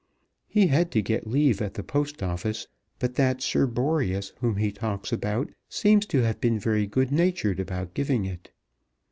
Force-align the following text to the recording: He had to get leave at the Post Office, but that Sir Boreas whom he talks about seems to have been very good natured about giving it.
He 0.47 0.65
had 0.65 0.89
to 0.93 1.01
get 1.03 1.27
leave 1.27 1.61
at 1.61 1.75
the 1.75 1.83
Post 1.83 2.23
Office, 2.23 2.65
but 2.97 3.13
that 3.17 3.39
Sir 3.39 3.67
Boreas 3.67 4.33
whom 4.41 4.55
he 4.55 4.71
talks 4.71 5.13
about 5.13 5.51
seems 5.69 6.07
to 6.07 6.23
have 6.23 6.41
been 6.41 6.57
very 6.57 6.87
good 6.87 7.11
natured 7.11 7.59
about 7.59 7.93
giving 7.93 8.25
it. 8.25 8.49